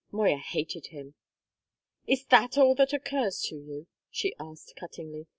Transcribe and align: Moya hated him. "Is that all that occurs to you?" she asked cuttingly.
Moya 0.11 0.37
hated 0.39 0.87
him. 0.87 1.13
"Is 2.07 2.25
that 2.25 2.57
all 2.57 2.73
that 2.73 2.91
occurs 2.91 3.39
to 3.49 3.55
you?" 3.55 3.85
she 4.09 4.33
asked 4.39 4.73
cuttingly. 4.75 5.27